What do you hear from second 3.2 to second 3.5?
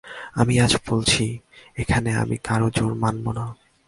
না।